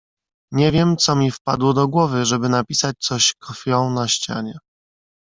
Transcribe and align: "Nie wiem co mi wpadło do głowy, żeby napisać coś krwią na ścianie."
"Nie 0.51 0.71
wiem 0.71 0.97
co 0.97 1.15
mi 1.15 1.31
wpadło 1.31 1.73
do 1.73 1.87
głowy, 1.87 2.25
żeby 2.25 2.49
napisać 2.49 2.95
coś 2.99 3.33
krwią 3.39 3.89
na 3.89 4.07
ścianie." 4.07 4.57